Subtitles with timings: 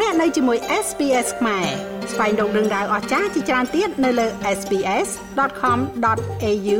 [0.00, 1.66] លោកអ្នកនៅជាមួយ SPS ខ្មែរ
[2.12, 4.26] ស្វែងរកដឹងដៅអស្ចារ្យជាច្រើនទៀតនៅលើ
[4.58, 6.78] SPS.com.au/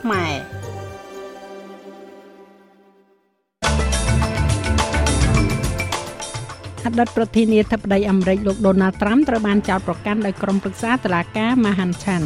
[0.00, 0.34] ខ្មែរ
[6.84, 12.22] អតីតប្រធានាធិបតីអាមេរិកលោក Donald Trump ត្រូវបានចោទប្រកាន់ដោយក្រុមប្រឹក្សាតុលាការ Manhattan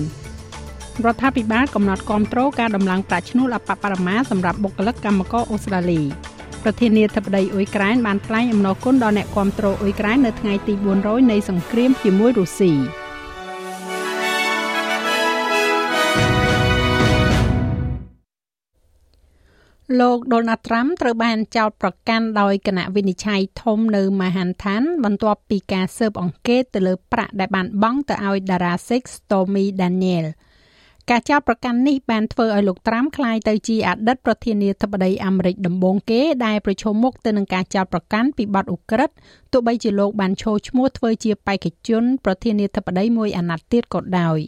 [1.04, 6.02] រដ្ឋាភិបាលកំណត់គ្រប់គ្រងការដំឡើងប្រាក់ឈ្នួលអបបរមាសម្រាប់បុគ្គលិកកម្មករអូស្ត្រាលី
[6.64, 12.72] ប្រធានាធិបតីអ៊ុយក្រែនបានថ្លែងអំណរគុណដល់អ្នកគាំទ្រអ៊ុយក្រែននៅថ្ងៃទី400នៃសង្គ្រាមជាមួយរុស្ស៊ី
[20.00, 30.30] លោក Donald Trump ត្រូវបានចោទប្រកាន់ដោយគណៈវិនិច្ឆ័យធំនៅ Manhattan បន្ទាប់ពីការស៊ើបអង្កេតទៅលើប្រាក់ដែលបានបង់ទៅឲ្យតារា Six Stormy Daniels
[31.10, 39.14] ការចោទប្រកាន់នេះបានធ្វើឲ្យលោកត្រាំក្លាយទៅជាអតីតប្រធានាធិបតីអាមេរិកដំបូងគេដែលប្រឈមមុខទៅនឹងការចោទប្រកាន់ពីបទឧក្រិដ្ឋ
[39.52, 44.38] ទោះបីជាលោកបានឈរឈ្មោះធ្វើជាបេក្ខជនប្រធានាធិបតីមួយអាណត្តិទៀតក៏ដោយ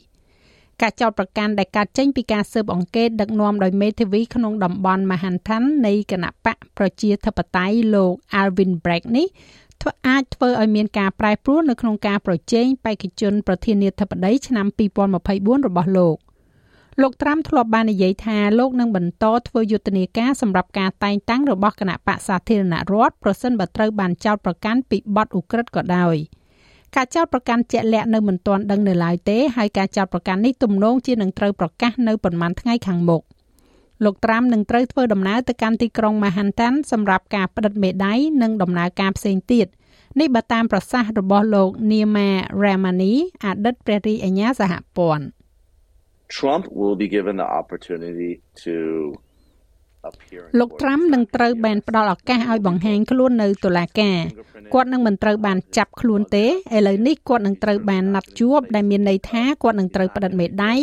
[0.82, 9.26] ការចោទប្រកាន់ដែលកើតចេញពីការស៊ើបអង្កេតដឹកនាំដោយមេធាវីក្នុងតំបន់ Manhattan នៃគណៈបកប្រជាធិបតេយ្យលោក Alvin Bragg នេះ
[9.80, 14.66] ធ្វើអាចធ្វើឲ្យមានការប្រែប្រួលនៅក្នុងការប្រជែងបេក្ខជនប្រធានាធិបតីឆ្នាំ
[15.16, 16.16] 2024របស់លោក។
[17.02, 26.16] លោកត្រាំធ្លាប់បាននិយាយថាលោកនឹងបន្តធ្វើយុទ្ធនាការសម្រាប់ការតែងតាំងរបស់គណៈបកសាធារណរដ្ឋប្រសិនបើត្រូវបានចោទប្រកាន់ពីបទឧក្រិដ្ឋក៏ដោយ
[26.96, 33.22] ការចោទប្រកាន់ជាក់លាក់នៅមិនទាន់ដឹងនៅឡើយទេហើយការចោទប្រកាន់នេះទំនងជានឹងត្រូវប្រកាសនៅប្រមាណថ្ងៃខាងមុខ
[34.04, 39.66] លោកត្រាំនឹងត្រូវធ្វើដំណើរទៅកាន់ទីក្រុង Manhattan សម្រាប់ការផ្តិតមេដាយនិងដំណើរការផ្សេងទៀត
[40.20, 42.28] នេះបើតាមប្រសាសន៍របស់លោក Nima
[42.62, 43.12] Ramani
[43.44, 45.24] អតីតព្រះរាជអាជ្ញាសហព័ន្ធ
[46.28, 48.32] Trump will be given the opportunity
[48.64, 48.76] to
[50.58, 54.18] លោកត្រាំនឹងត្រូវបានផ្ដល់ឱកាសឲ្យបង្ហាញខ្លួននៅតុលាការ
[54.74, 60.74] គាត់នឹងមិនត្រូវបានចាប់ខ្លួនទេឥឡូវនេះគាត់នឹងត្រូវបានណាត់ជួបដែលមានន័យថាគាត់នឹងត្រូវផ្តិតមេដៃ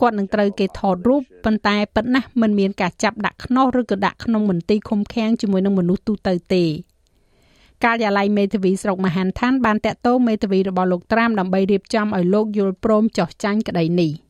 [0.00, 6.64] គាត់នឹងត្រូវគេថតរូបប៉ុន្តែប៉ុណ្ណាមិនមានការចាប់ដាក់ខ្នោះឬក៏ដាក់ក្នុងមន្ទីរឃុំឃាំងជាមួយនឹងមនុស្សទូទៅទេ
[7.84, 14.12] ការិយាល័យមេធាវីស្រុកមហានឋានបានតាក់ទងមេធាវីរបស់លោកត្រាំដើម្បីរៀបចំឲ្យលោកយល់ព្រមចោះចាញ់ក្តីនេះ។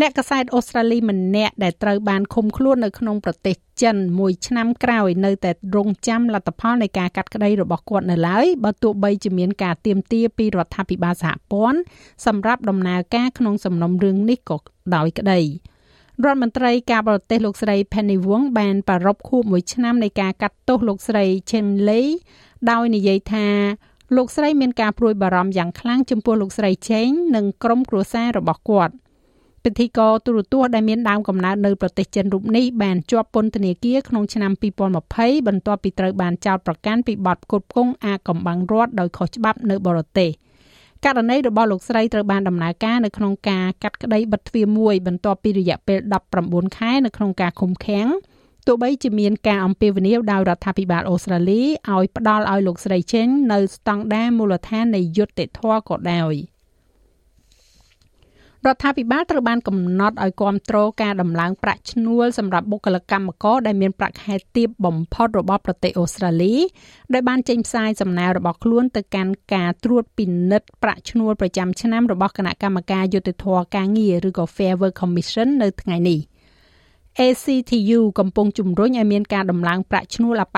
[0.00, 11.78] អ្នកកសែតអូស្ត្រាលីម្នាក់ដែលត្រូវបានឃុំខ្លួននៅក្នុងប្រទេសចិនមួយឆ្នាំក្រោយនៅតែរងចាំលទ្ធផលនៃការកាត់ក្តីរបស់គាត់នៅឡើយបើទោះបីជាមានការទៀមទាពីរដ្ឋាភិបាលសហព័ន្ធ
[12.26, 14.58] សម្រាប់ដំណើរការក្នុងសំណុំរឿងនេះក៏
[14.94, 15.40] ដោយក្តី
[16.24, 22.06] រដ្ឋមន្ត្រីការបរទេសលោកស្រី Penny Wong បានប្រារព្ធខួបមួយឆ្នាំនៃការកាត់ទោសលោកស្រី Chen Lei
[22.70, 23.46] ដោយនិយាយថា
[24.16, 28.94] លោកស្រីមានការព្រួយបារម្ភយ៉ាងខ្លាំងចំពោះលោកស្រី Chen និងក្រុមគ្រួសាររបស់គាត់
[29.64, 34.52] ពិធីករទូរទស្សន៍ដែលមានដើមកំណើតនៅប្រទេសចិនរូបនេះបានជាប់ពន្ធនាគារក្នុងឆ្នាំ
[35.00, 40.30] 2020បន្ទាប់ពីត្រូវបានចោទប្រកាន់ពីបទផ្គត់ផ្គង់អាកំបាំងរដ្ឋដោយខុសច្បាប់នៅបរទេស
[41.04, 45.98] ករណីរបស់លោកស្រីត្រូវបានដំណើរការនៅក្នុងការកាត់ក្តីបិទទ្វារមួយបន្ទាប់ពីរយៈពេល
[46.38, 48.08] 19ខែនៅក្នុងការឃុំឃាំង
[48.66, 51.62] ទោះបីជាមានការអំពាវនាវដោយរដ្ឋាភិបាលអូស្ត្រាលី
[51.92, 56.34] ឲ្យផ្ដល់ឲ្យលោកស្រីចេញនៅស្តង់ដារមូលដ្ឋាននៃយុត្តិធម៌ក៏ដោយ។
[58.66, 66.54] រដ្ឋាភិបាលត្រូវបានកំណត់ឲ្យគ្រប់គ្រងការដំឡើងប្រាក់ឈ្នួលសម្រាប់បុគ្គលិកកម្មករដែលមានប្រាក់ខែទាបបំផុតរបស់ប្រទេសអូស្ត្រាលី
[67.14, 73.46] ដោយបានចេញផ្សាយសំណើរបស់ខ្លួនទៅកាន់ការត្រួតពិនិត្យប្រាក់ឈ្នួលប្រចាំឆ្នាំរបស់គណៈកម្មការយុតិធធ
[73.76, 76.18] ការងារឬក៏ Fair Work Commission នៅថ្ងៃនេះ
[77.18, 80.56] ACTU កំពុងជំរុញឲ្យមានការដំឡើងប្រាក់ឈ្នួលអប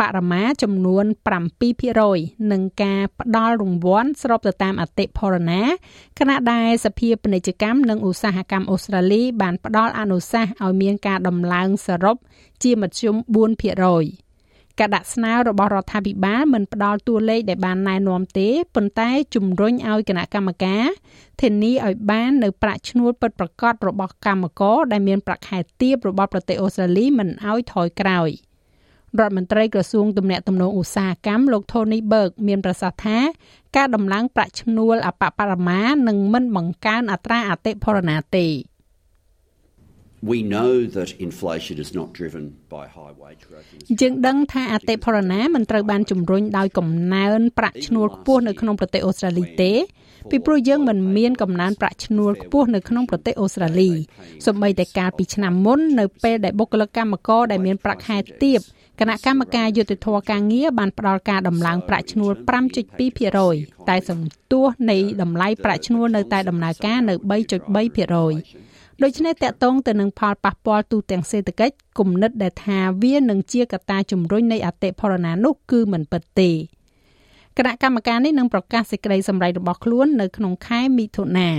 [0.00, 1.04] បរមាចំនួន
[1.78, 5.62] 7%និងការផ្ដល់រង្វាន់ស្របទៅតាមអតិផរណា
[6.18, 12.16] ខណៈដែលសភាពាណិជ្ជកម្មនិងឧស្សាហកម្មអូស្ត្រាលីបានផ្ដល់អនុសាសន៍ឲ្យមានការដំឡើងសរុប
[12.62, 20.84] ជាមធ្យម4%ការដាក់ស្នើរបស់រដ្ឋាភិបាលមិនផ្ដល់តួលេខដែលបានណែនាំទេប៉ុន្តែជំរុញឲ្យគណៈកម្មការ
[21.40, 28.30] ធានាឲ្យបាននៅប្រាក់ឈ្នួលពិតប្រាកដរបស់កម្មករដែលមានប្រាក់ខែទាបរបស់ប្រទេសអូស្ត្រាលីមិនឲ្យថយក្រោយ។
[29.18, 33.18] រដ្ឋមន្ត្រីក្រសួងទំនាក់ទំនងឧស្សាហកម្មលោក Tony Berg មានប្រសាសន៍ថា
[33.76, 38.48] ការដំឡើងប្រាក់ឈ្នួលអបបរមានឹងមិនបង្កើនអត្រាអតិផរណាទេ
[40.22, 43.68] We know that inflation is not driven by high wage growth.
[44.00, 49.72] យើងដឹងថាអតិផរណាមិនត្រូវបានជំរុញដោយកំណើនប្រាក់ឈ្នួលខ្ពស់នៅក្នុងប្រទេសអូស្ត្រាលីទេ
[50.30, 53.90] ពីព្រោះយើងមិនមានកំណើនប្រាក់ឈ្នួលខ្ពស់នៅក្នុងប្រទេសអូស្ត្រាលី
[54.46, 58.60] សូម្បីតែកាលពីឆ្នាំមុននៅពេលដែលបុគ្គលិកកម្មករដែលមានប្រាក់ខែទាប
[59.02, 62.32] គណៈកម្មការយុតិធធការងារបានផ្ដល់ការដំឡើងប្រាក់ឈ្នួល
[63.10, 76.50] 5.2%តែសន្ទុះនៃតម្លៃប្រាក់ឈ្នួលនៅតែដំណើរការនៅ3.3%ដូច្នេះតកតងទៅនឹងផលប៉ះពាល់ទូទាំងសេដ្ឋកិច្ចគំនិតដែលថាវានឹងជាកត្តាជំរុញនៃអតិផរណានោះគឺមិនពិតទេ
[77.58, 81.50] គណៈកម្មការនេះនឹងប្រកាសសេចក្តីសម្រេចរបស់ខ្លួននៅក្នុងខែមិថុនា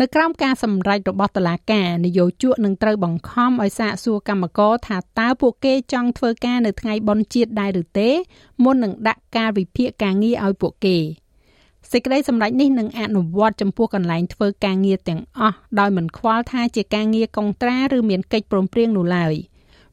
[0.00, 8.10] នៅក្រោមការសម្រេចរបស់តុលាការនយោជកនឹងត្រូវបង្ខំឲ្យសាកសួរកម្មករថាតើពួកគេចង់ធ្វើការនៅថ្ងៃបុណ្យជាតិដែរឬទេ
[8.64, 10.98] មុននឹងដាក់ការវិភាគការងារឲ្យពួកគេ
[11.90, 19.34] សេចក្តីសម្រេចនេះនឹងអនុវត្តចំពោះកន្លែងធ្វើការងារទាំងអស់ដោយមិនខ្វល់ថាជាការងារកុងត្រាឬមានកិច្ចព្រមព្រៀងនោះឡើយ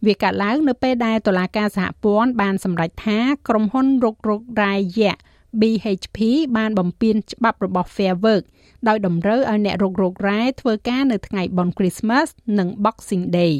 [0.05, 5.15] វាកាត់ឡើងនៅពេលដែលតុលាការសហព័ន្ធបានសម្រេចថាក្រុមហ៊ុនរុករករ៉ាយយៈ
[5.61, 6.17] BHP
[6.57, 8.43] បានបំពានច្បាប់របស់ Fair Work
[8.87, 12.27] ដោយតម្រូវឲ្យអ្នករុករករ៉ែធ្វើការនៅថ្ងៃបុណ្យ Christmas
[12.59, 13.55] និង Boxing Day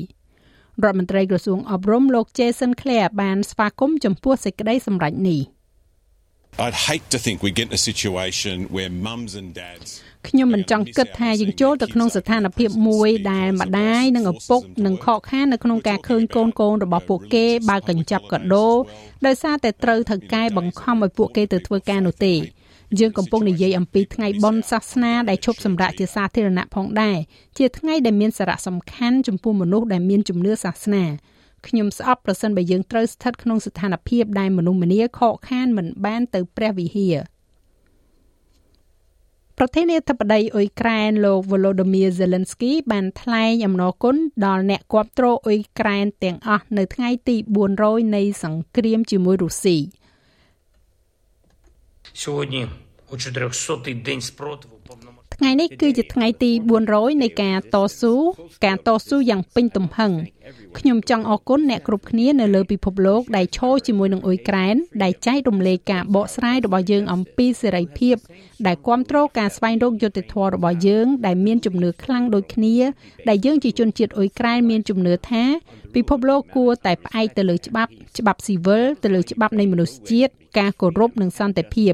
[0.84, 5.42] រដ្ឋមន្ត្រីក្រសួងអប់រំលោក Jason Clare បានស្វាគមន៍ចំពោះសេចក្តីសម្រេចនេះ។
[6.60, 9.90] I'd hate to think we get in a situation where mums and dads
[10.28, 18.68] ខ្ញុំមិនចង់គិតថាយើងចូលទៅក្នុងស្ថានភាពមួយដែលម្ដាយនិងឪពុកនឹងខកខាននៅក្នុងការឃើញកូនកូនរបស់ពួកគេបើកញ្ចប់កាដូ
[19.26, 22.34] ដោយសារតែត្រូវថៅកែបង្ខំឲ្យពួកគេទៅធ្វើការនោះទេ
[23.00, 27.18] យើងកំពុងនិយាយអំពីថ្ងៃបុណ្យសាសនាដែលឈប់សម្រាកជាសាធារណៈផងដែរ
[27.58, 31.04] ជាថ្ងៃដែលមានសារៈសំខាន់ចំពោះមនុស្សដែលមានជំនឿសាសនា
[31.68, 37.18] ខ្ញុំស្អប់ប្រសិនបើយើងត្រូវស្ថិតក្នុងស្ថានភាពដែលមនុស្សម្នាខកខានមិនបានទៅព្រះវិហារ
[39.58, 47.36] ប្រធានាធិបតីអ៊ុយក្រែនលោក Volodymyr Zelensky បានថ្លែងអំណរគុណដល់អ្នកគាំទ្រអ៊ុយក្រែនទាំងអស់នៅថ្ងៃទី
[47.76, 49.78] 400នៃសង្គ្រាមជាមួយរុស្ស៊ី
[52.18, 52.68] Сьогодні
[53.10, 54.80] у 400-й день спротиву
[55.40, 56.52] ថ្ងៃនេះគឺជាថ្ងៃទី
[56.88, 58.14] 400នៃការតស៊ូ
[58.66, 60.12] ការតស៊ូយ៉ាងពេញទំហឹង
[60.78, 68.16] ខ្ញុំចង់អរគុណអ្នកគ្រប់គ្នានៅលើពិភពលោកដែលឈរជាមួយនឹងអ៊ុយក្រែនដែលចែករំលែកការបកស្រាយរបស់យើងអំពីសេរីភាព
[68.68, 72.76] ដែលគ្រប់គ្រងការស្វែងរកយុត្តិធម៌របស់យើង ដែលមានជំនឿខ្លាំងដូចគ្នា
[73.30, 75.44] ដែលយើងជាជនជាតិអ៊ុយក្រែនមានជំនឿថា
[75.96, 81.94] ពិភពលោកគួរតែផ្អែកទៅលើច្បាប់ច្បាប់ស៊ីវិលទៅលើច្បាប់នៃមនុស្សជាតិការគោរពនិងសន្តិភាព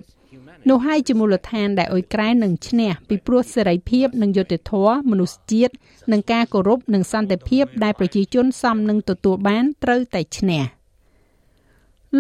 [0.69, 5.74] នោះហើយជាមូលដ្ឋានដែលអ៊ុយក្រែននឹងឈ្នះពីព្រោះសេរីភាពនិងយុត្តិធម៌មនុស្សជាតិ
[6.12, 10.63] និងការគោរពនិងសន្តិភាពដែលប្រជាជនសមនឹងទទួលបានត្រូវតែឈ្នះ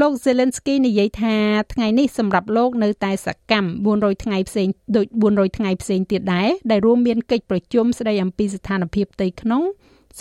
[0.01, 1.35] លោក Zelensky និយាយថា
[1.73, 3.69] ថ្ងៃនេះសម្រាប់លោកនៅតែសកម្ម
[4.01, 9.63] 400ថ្ងៃផ្សេងដូច400ថ្ងៃផ្សេងទៀតដែរដែលរួមមានកិច្ចប្រជុំស្ដីអំពីស្ថានភាពផ្ទៃក្នុង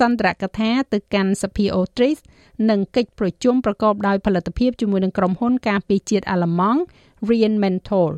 [0.00, 2.19] សន្ទរកថាទៅកាន់សភាអូទ្រីស
[2.70, 6.80] និងកិច្ចប្រជុំប្រកបដោយផលិតភាពជាមួយនឹងក្រុមហ៊ុនការពារជាតិអាល្លឺម៉ង់
[7.28, 8.12] Rheinmetall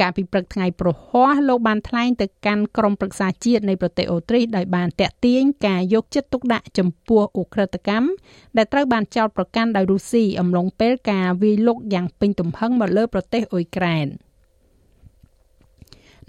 [0.00, 8.08] កាលពីព្រឹកថ្ងៃប្រហ័សលោកបានថ្លែងទៅកាន់ក្រុមប្រឹក្សាជាតិនៃប្រទេសអូទ្រីសដោយបានតាក់ទាញការយកចិត្តទុកដាក់ចំពោះអ ுக ្រិតកម្ម
[8.56, 14.08] ដែលត្រូវបានចោទប្រកាន់ដោយរុស្ស៊ីអំឡុងពេលការវាយលុកយ៉ាងពេញទំហឹងមកលើប្រទេសអ៊ុយក្រែន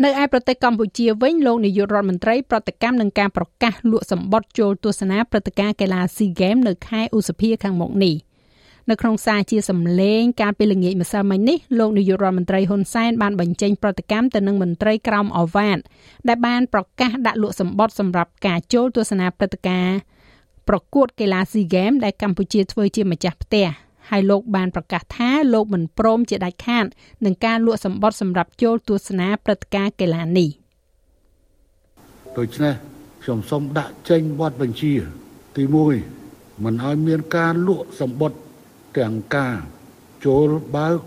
[0.04, 8.16] នៅឯប្រទេសកម្ពុជាវិញលោកនាយករដ្ឋមន្ត្រីប្រតិកម្មនឹងការប្រកាសលក់សម្បត្តិចូលទស្សនាព្រឹត្តិការណ៍កីឡា SEA Games នៅខែឧសភាខាងមុខនេះ។
[8.90, 15.78] នៅក្នុងសារជាសម្លេងកាលពីល្ងាចម្សិលមិញនេះលោកនាយករដ្ឋមន្ត្រីហ៊ុនសែនបានបញ្ចេញប្រតិកម្មទៅនឹងមន្ត្រីក្រមអវ៉ាត
[16.28, 19.98] ដែលបានប្រកាសដាក់លក់សម្បត្តិសម្រាប់ការចូលទស្សនាព្រឹត្តិការណ៍
[20.70, 23.68] ប្រកួតកីឡា SEA Games ដែលកម្ពុជាធ្វើជាម្ចាស់ផ្ទះ
[24.10, 26.86] ហើយលោកបានប្រកាសថាលោកមិនព្រមជាដាច់ខាត
[27.26, 30.50] នឹងការលក់សម្បត្តិសម្រាប់ចូលទស្សនាព្រឹត្តិការណ៍កីឡានេះ
[32.38, 32.74] ដូច្នេះ
[33.24, 34.94] ខ្ញុំសូមដាក់ចេញបទបញ្ជា
[35.56, 35.64] ទី
[36.14, 38.40] 1មិនឲ្យមានការលក់សម្បត្តិ
[38.98, 39.58] ទាំងការ
[40.26, 41.00] ចូលបើក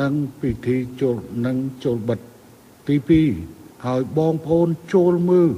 [0.00, 2.20] និងពិធីចូលនិងចូលបិទ
[2.86, 5.50] ទី2ឲ្យបងប្អូនចូលមើល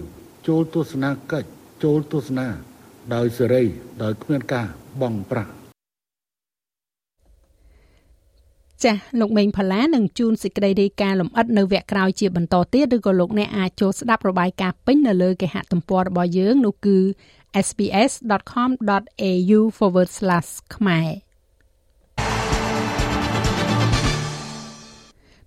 [0.47, 1.49] ចូលទស្សនកិច្ច
[1.83, 2.49] ចូលទស្សនា
[3.15, 3.65] ដោយសេរី
[4.03, 4.67] ដោយគ្មានការ
[5.01, 5.53] បង់ប្រាក់
[8.85, 16.99] ចាស់លោកមេងផល្លានឹងជូនសេចក្តីរាយការណ៍លម្អិតនៅវគ្គក្រោយជាបន្តទៀតឬក៏លោកអ្នកអាចចូលស្ដាប់របាយការណ៍ពេញនៅលើគេហទំព័ររបស់យើងនោះគឺ
[17.67, 19.61] sbs.com.au/
[20.77, 21.32] ខ្មែរ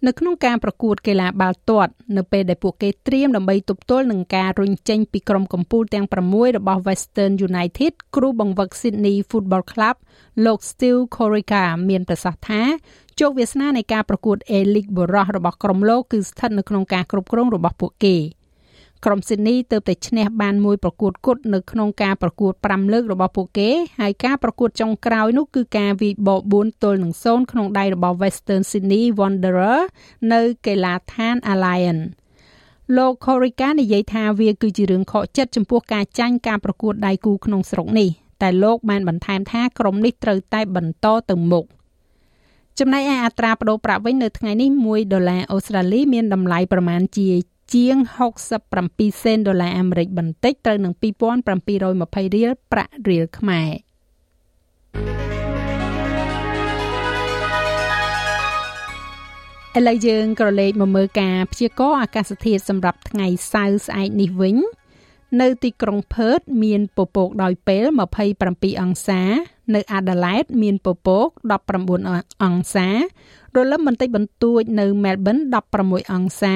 [0.08, 9.96] នៅក្នុងការប្រកួតកីឡាបាល់ទាត់នៅពេលដែលពួកគេត្រៀមដើម្បីទប់ទល់នឹងការរុញចេញពីក្រុមកំពូលទាំង6របស់ Western United គ្រូបង្វឹក Sydney Football Club
[10.46, 12.62] លោក Steve Corica មានប្រសាសន៍ថា
[13.20, 18.16] ជោគវាសនានៃការប្រកួត A-League បុរសរបស់ក្រុមលោកគឺស្ថិតនៅក្នុងការគ្រប់គ្រងរបស់ពួកគេ។
[19.06, 23.70] ក្រុមស៊ីដនីទើបតែឈ្នះបានមួយប្រកួតគត់នៅក្នុងការប្រកួត5លើករបស់ពួកគេ
[24.00, 29.80] ហើយការប្រកួតចុងក្រោយនោះគឺការវាយបក4ទល់នឹង0ក្នុងដៃរបស់ Western Sydney Wanderer
[30.34, 32.04] នៅកីឡាដ្ឋាន Alliance
[32.98, 38.10] លោក Corica និយាយថាវាគឺជារឿងខកចិត្តចំពោះការចាញ់ការប្រកួតដៃគូក្នុងស្រុកនេះ
[38.42, 41.66] តែលោកបានបន្ថែមថាក្រុមនេះត្រូវតែបន្តទៅមុខ
[42.80, 47.30] ចំណែកឯអត្រាប្តូរប្រាក់វិញនៅថ្ងៃនេះ1ដុល្លារអូស្ត្រាលីមានតម្លៃប្រមាណជា
[47.74, 47.98] ជាង
[48.62, 53.72] 67សេនដុល្លារអាមេរិកបន្តិចត្រូវនឹង2720រៀលប្រាក់រៀលខ្មែរ
[59.78, 64.58] ឥឡូវយើងក៏លេខមកមើលការព្យាករណ៍អាកាសធាតុសម្រាប់ថ្ងៃសៅរ៍ស្អែកនេះវិញ
[65.42, 67.86] នៅទីក្រុងផឺតមានពពកដោយពេល
[68.34, 69.22] 27អង្សា
[69.76, 71.28] នៅអាដាលេដមានពពក
[71.86, 72.88] 19អង្សា
[73.56, 75.38] រលឹមបន្តិចបន្តួចនៅមែលប៊ន
[75.76, 76.56] 16អង្សា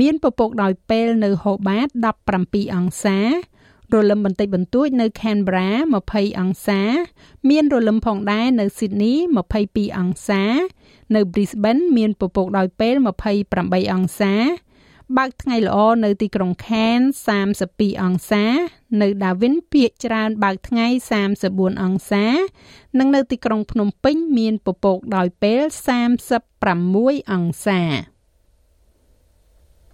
[0.00, 1.88] មានពពកដោយពេលនៅហូបាត
[2.32, 3.18] 17អង្សា
[3.94, 5.68] រលឹមបន្តិចបន្តួចនៅ Canberra
[6.04, 6.80] 20អង្សា
[7.50, 9.16] មានរលឹមផងដែរនៅ Sydney
[9.56, 10.42] 22អង្សា
[11.14, 12.94] នៅ Brisbane មានពពកដោយពេល
[13.44, 14.34] 28អង្សា
[15.16, 17.16] បើកថ្ងៃល្អនៅទីក្រុង Cairns
[17.58, 18.44] 32អង្សា
[19.00, 20.86] នៅ Darwin ភាគច្រើនបើកថ្ងៃ
[21.34, 22.26] 34អង្សា
[22.98, 25.62] និងនៅទីក្រុងភ្នំពេញ មានពពកដោយពេល
[26.46, 27.82] 36អង្សា